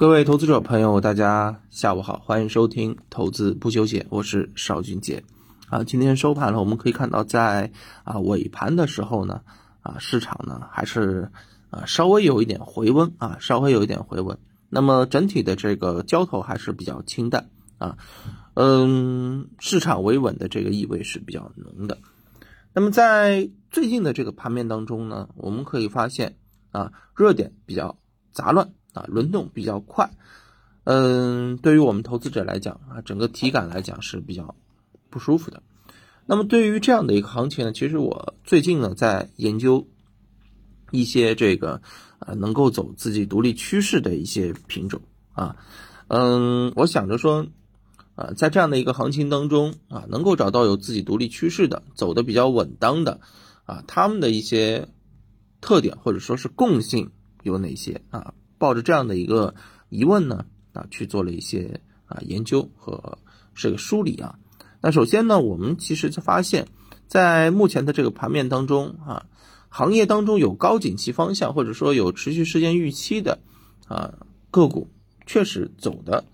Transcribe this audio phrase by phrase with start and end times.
[0.00, 5.22] 各位投资者朋友，大家下午好，欢迎收听投资不休闲，我是邵俊杰。
[5.68, 7.70] 啊，今天收盘了，我们可以看到，在
[8.02, 9.42] 啊尾盘的时候呢，
[9.82, 11.30] 啊市场呢还是
[11.68, 14.38] 啊稍微有一点回温啊，稍微有一点回温。
[14.70, 17.98] 那么整体的这个交投还是比较清淡啊，
[18.54, 21.98] 嗯，市场维稳的这个意味是比较浓的。
[22.72, 26.38] 那么在最近的这个盘面当中呢，我们可以发现
[26.70, 27.98] 啊热点比较
[28.32, 28.70] 杂乱。
[28.92, 30.10] 啊，轮动比较快，
[30.84, 34.54] 嗯，对于我们投资者来讲啊，整个体感来讲是比较
[35.10, 35.62] 不舒服的。
[36.26, 39.86] 那么对于这样的一个行情呢，其实我最近呢在研究
[40.90, 41.82] 一些这个
[42.18, 45.00] 啊能够走自己独立趋势的一些品种
[45.32, 45.56] 啊，
[46.08, 47.46] 嗯，我想着说
[48.14, 53.20] 啊，在这样的一个行情当中啊，能够找到有自己独立趋势的、走的比较稳当的
[53.64, 54.88] 啊，他们的一些
[55.60, 57.10] 特点或者说是共性
[57.42, 58.34] 有哪些啊？
[58.60, 59.54] 抱着这样的一个
[59.88, 63.18] 疑问呢，啊，去做了一些啊研究和
[63.54, 64.38] 这个梳理啊。
[64.82, 66.68] 那首先呢，我们其实就发现，
[67.08, 69.24] 在目前的这个盘面当中啊，
[69.70, 73.38] 行业当中有高景气方向或者说有持续时间预期的
[73.88, 74.12] 啊
[74.50, 74.90] 个股，
[75.24, 76.24] 确实走的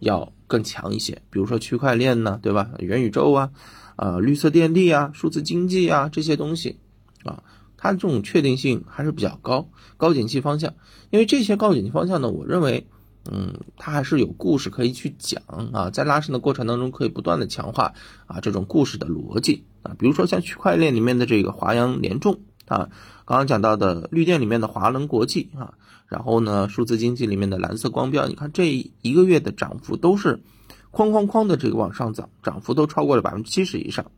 [0.00, 1.22] 要更强一些。
[1.30, 2.72] 比如说区块链呢，对吧？
[2.78, 3.50] 元宇宙啊，
[3.96, 6.76] 啊，绿色电力啊，数字经济啊这些东西
[7.24, 7.42] 啊。
[7.84, 9.68] 它这种确定性还是比较高，
[9.98, 10.72] 高景气方向，
[11.10, 12.86] 因为这些高景气方向呢，我认为，
[13.30, 17.92] 嗯，它还是有故事可以去讲啊，在拉升的过程当中，可以不断的强化
[18.24, 22.88] 啊这种故事的逻辑啊，比如说像区块链里面的这个华阳联众啊，
[23.26, 25.74] 刚刚讲到的绿电里面的华能国际啊，
[26.06, 30.42] 然后呢，数字经济里面的蓝色光标，你看这一个月的涨幅都是
[30.90, 34.10] 哐哐哐的这个往上涨，涨幅都超过了百分之七十以上。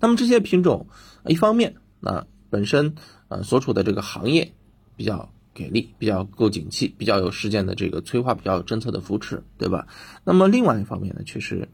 [0.00, 0.88] 那么这些品种，
[1.26, 1.76] 一方面。
[2.00, 2.94] 那本身
[3.28, 4.52] 呃所处的这个行业
[4.96, 9.86] 比较给力，比较够景气，比较有事件的这个催化，比较有政策的扶持，对吧？
[10.24, 11.68] 那么另外一方面呢，确实，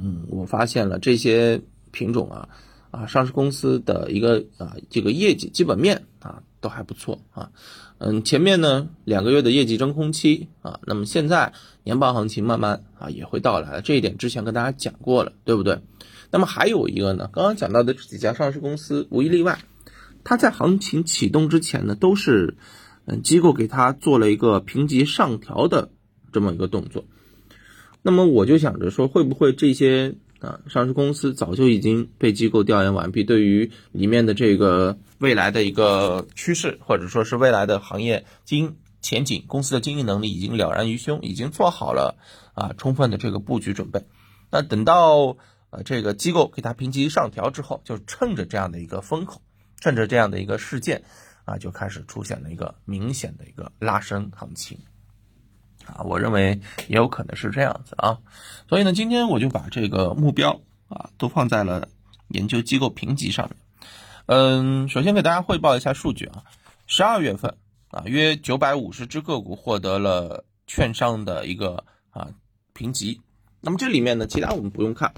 [0.00, 1.60] 嗯，我发现了这些
[1.90, 2.48] 品种啊
[2.90, 7.50] 啊上市公司的一个啊这个业绩基本面啊都还不错啊，
[7.98, 11.52] 嗯，前面呢两个月的业绩真空期啊，那么现在
[11.84, 15.78] 年报行情慢慢啊也会到来了，这一点之前跟大家讲过了，对不对？
[16.30, 19.60] 那么还有一个呢，刚刚讲到的这几家上市公司无一例外，
[20.24, 22.56] 它在行情启动之前呢，都是
[23.04, 25.90] 嗯机构给它做了一个评级上调的
[26.32, 27.04] 这么一个动作。
[28.02, 42.16] 那么我就想着说，会不会这些啊上市公司早就已经被机构调研完毕，对于里面的这个未来的一个趋势，或者说是未来的行业经前景、公司的经营能力已经了然于胸，已经做好了
[42.54, 44.02] 啊充分的这个布局准备。
[44.50, 45.36] 那等到。
[45.84, 49.42] 这个机构给它评级上调之后，就趁着这样的一个风口，
[49.80, 51.02] 趁着这样的一个事件，
[51.44, 54.78] 啊，就开始出现了一个明显的一个拉升行情，
[55.84, 58.18] 啊，我认为也有可能是这样子啊，
[58.68, 61.88] 所以呢，今天我就把这个目标啊都放在了
[62.28, 63.56] 研究机构评级上面。
[64.26, 66.44] 嗯，首先给大家汇报一下数据啊，
[66.86, 67.56] 十二月份
[67.88, 72.30] 啊，约九百五十只个股获得了券商的一个啊
[72.72, 73.20] 评级，
[73.60, 75.12] 那么这里面呢，其他我们不用看。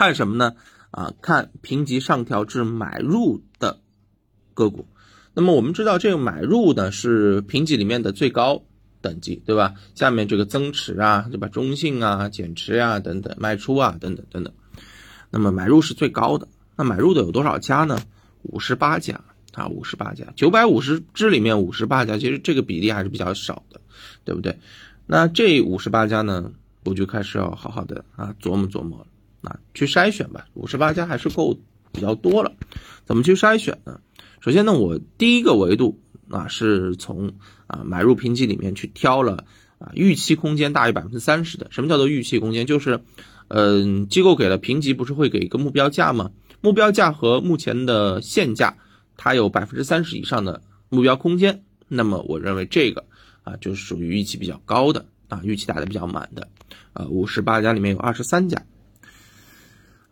[0.00, 0.54] 看什么呢？
[0.92, 3.80] 啊，看评级上调至买入的
[4.54, 4.88] 个股。
[5.34, 8.62] 那么我们知道，这个买入呢是评级里面的最高
[9.02, 9.74] 等级，对吧？
[9.94, 11.48] 下面这个增持啊，对吧？
[11.48, 14.54] 中性啊，减持啊，等等，卖出啊，等等等等。
[15.28, 16.48] 那么买入是最高的。
[16.76, 18.00] 那买入的有多少家呢？
[18.40, 19.20] 五十八家
[19.52, 20.32] 啊，五十八家。
[20.34, 23.78] 九百五十只里面五十八家，其实这个比例还是比较少的，
[24.24, 24.58] 对不对？
[25.06, 26.50] 那这五十八家呢，
[26.86, 29.06] 我就开始要好好的啊琢磨琢磨了。
[29.42, 31.58] 啊，去筛选吧，五十八家还是够
[31.92, 32.52] 比较多了。
[33.04, 34.00] 怎么去筛选呢？
[34.40, 37.32] 首先呢，我第一个维度啊，是从
[37.66, 39.44] 啊买入评级里面去挑了
[39.78, 41.66] 啊预期空间大于百分之三十的。
[41.70, 42.66] 什么叫做预期空间？
[42.66, 43.00] 就是，
[43.48, 46.30] 嗯，机构给了评级，不是会给一个目标价吗？
[46.60, 48.76] 目标价和目前的现价，
[49.16, 51.62] 它有百分之三十以上的目标空间。
[51.88, 53.04] 那么我认为这个
[53.42, 56.48] 啊，就是属于预期比较高的啊，预期打的比较满的。
[56.92, 58.62] 啊，五十八家里面有二十三家。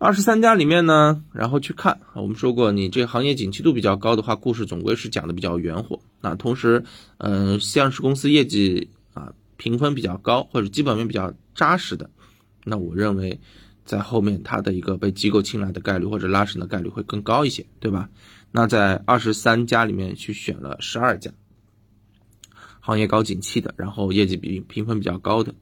[0.00, 6.00] 二十三家里面呢，然后去看，我们说过，你这个行业景气度比较高的话，故事总归是讲的比较圆乎。
[6.20, 6.84] 那同时，
[7.16, 12.08] 嗯，上市公司业绩啊评分比较高，或者基本面比较扎实的，
[12.62, 13.40] 那我认为
[13.84, 18.08] 在后面它的一个被机构青睐的概率或者拉升的概率会更高一些，对吧？
[18.52, 21.32] 那在二十三家里面去选了十二家
[22.78, 25.52] 行业高景气的，然后业绩比评分比较高的。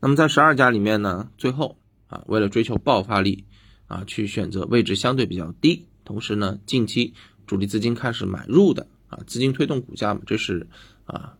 [0.00, 1.78] 那么在十二家里面呢，最后
[2.14, 3.44] 啊，为了追求爆发力。
[3.86, 7.12] 啊，去选择位置相对比较低，同时呢，近期
[7.46, 10.66] 主力资金开始买入的啊，资金推动股价嘛，这是
[11.04, 11.36] 啊，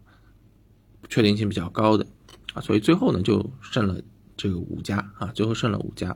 [1.08, 2.06] 确定性比较高的
[2.52, 3.98] 啊，所以最后呢就剩了
[4.36, 6.14] 这个五家啊，最后剩了五家。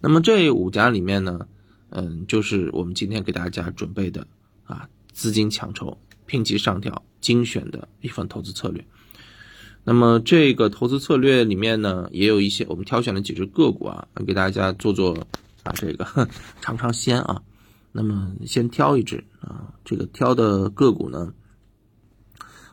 [0.00, 1.46] 那么这五家里面呢，
[1.90, 4.26] 嗯，就是我们今天给大家准备的
[4.64, 5.96] 啊，资金抢筹、
[6.26, 8.84] 评级上调、精选的一份投资策略。
[9.88, 15.16] 那么这个投资策略里面呢，也有一些我们挑选了几只个股啊，给大家做做
[15.62, 16.28] 啊这个
[16.60, 17.40] 尝尝鲜啊。
[17.92, 21.32] 那么先挑一只啊，这个挑的个股呢，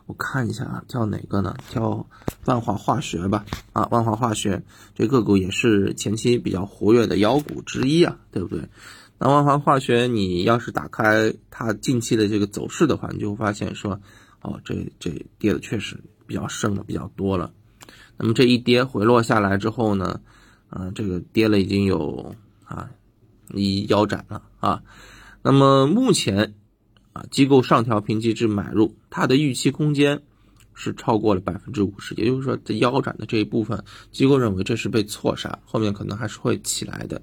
[0.08, 1.56] 我看一下啊，挑哪个呢？
[1.70, 2.10] 挑
[2.46, 3.46] 万华化学吧。
[3.74, 4.64] 啊，万华化学
[4.96, 8.68] 这个股也是前期比较活跃的妖股之一啊，对不对？
[9.20, 14.02] 那万华化学，你要是打开它近期的这个走势的话，你就会发现说，
[14.42, 16.04] 哦，这这跌的确实。
[16.34, 17.54] 比较剩的，比较多了。
[18.18, 20.20] 那么这一跌回落下来之后呢，
[20.72, 22.34] 嗯，这个跌了已经有
[22.66, 22.90] 啊
[23.54, 24.82] 一腰斩了啊。
[25.44, 26.56] 那么目前
[27.14, 30.24] 啊，机构上调评级至买入，它的预期空间
[30.74, 37.22] 是超过了百分之五十，也就是说，这腰斩的这一部分，机构认为这是被错杀，后面可能还是会起来的。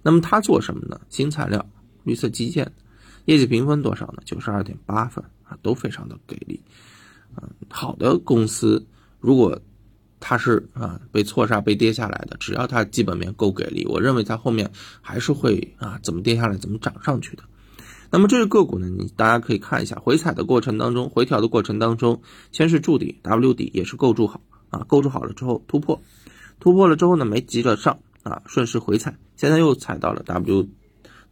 [0.00, 1.00] 那么它做什么呢？
[1.08, 1.68] 新材料、
[2.04, 2.70] 绿色基建，
[3.24, 4.22] 业绩评分多少呢？
[4.24, 6.62] 九十二点八分啊，都非常的给力。
[7.68, 8.86] 好的公司，
[9.20, 9.60] 如果
[10.20, 14.70] 它是啊被错杀、被跌下来的，只要它基本面够给力，我认为它后面
[15.00, 17.42] 还是会啊怎么跌下来怎么涨上去的。
[18.10, 22.22] 那么这个个股呢，你大家可以看一下，回踩的过程当中，回调的过程当中，
[22.52, 24.40] 先是筑底 W 底，也是构筑好
[24.70, 26.00] 啊，构筑好了之后突破，
[26.60, 30.68] 突破了之后呢没急着上啊，顺势回踩，现在又踩到了 W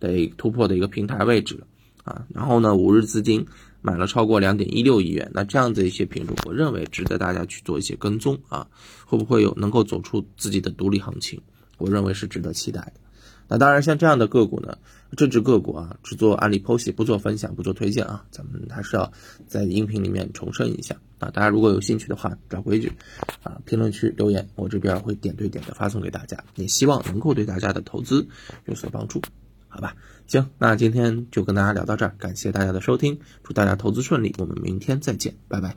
[0.01, 1.67] 的突破的一个平台位置了
[2.05, 3.47] 啊，然后呢五日资金。
[3.83, 8.67] 买了超过两点一六亿元，那这样子一些品种，我认为值得大家去做一些跟踪啊，
[9.05, 11.41] 会不会有能够走出自己的独立行情？
[11.79, 12.93] 我认为是值得期待的。
[13.49, 14.79] 那当然，像这样的个股呢，
[15.17, 19.13] 这只个股啊，只做案例剖析，不做分享，不做推荐啊，咱们还是要
[19.47, 21.29] 在音频里面重申一下啊。
[21.31, 22.91] 大家如果有兴趣的话，找规矩
[23.43, 28.27] 啊，评论区留言，我这边会点对点的发送给大家，也希望能够对大家的投资
[28.67, 29.21] 有所帮助。
[29.75, 29.97] 好吧，
[30.27, 35.75] 行，那今天就跟大家聊到这儿，感谢大家的收听，祝大家投资顺利，我们明天再见，拜拜。